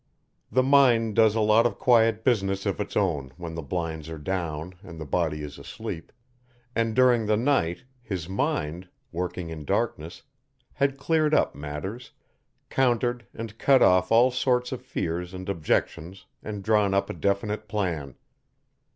The 0.51 0.63
mind 0.63 1.15
does 1.15 1.35
a 1.35 1.41
lot 1.41 1.67
of 1.67 1.77
quiet 1.77 2.23
business 2.23 2.65
of 2.65 2.79
its 2.79 2.97
own 2.97 3.33
when 3.37 3.53
the 3.53 3.61
blinds 3.61 4.09
are 4.09 4.17
down 4.17 4.73
and 4.81 4.99
the 4.99 5.05
body 5.05 5.43
is 5.43 5.59
asleep, 5.59 6.11
and 6.75 6.95
during 6.95 7.27
the 7.27 7.37
night, 7.37 7.83
his 8.01 8.27
mind, 8.27 8.89
working 9.11 9.51
in 9.51 9.63
darkness, 9.63 10.23
had 10.73 10.97
cleared 10.97 11.35
up 11.35 11.53
matters, 11.53 12.13
countered 12.71 13.27
and 13.31 13.59
cut 13.59 13.83
off 13.83 14.11
all 14.11 14.31
sorts 14.31 14.71
of 14.71 14.81
fears 14.81 15.35
and 15.35 15.47
objections 15.49 16.25
and 16.41 16.63
drawn 16.63 16.95
up 16.95 17.07
a 17.11 17.13
definite 17.13 17.67
plan. 17.67 18.15